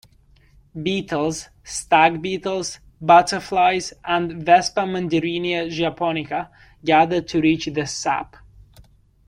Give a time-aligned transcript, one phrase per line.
[0.81, 6.49] Beetles, stag beetles, butterflies, and "Vespa mandarinia japonica"
[6.83, 8.35] gather to reach this sap.